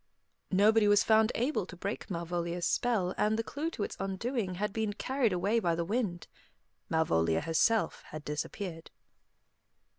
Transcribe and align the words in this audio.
Nobody 0.49 0.87
was 0.87 1.03
found 1.03 1.31
able 1.35 1.67
to 1.67 1.75
break 1.75 2.09
Malvolia's 2.09 2.65
spell, 2.65 3.13
and 3.19 3.37
the 3.37 3.43
clue 3.43 3.69
to 3.69 3.83
its 3.83 3.95
undoing 3.99 4.55
had 4.55 4.73
been 4.73 4.93
carried 4.93 5.31
away 5.31 5.59
by 5.59 5.75
the 5.75 5.85
wind. 5.85 6.25
Malvolia 6.89 7.41
herself 7.41 8.01
had 8.07 8.25
disappeared. 8.25 8.89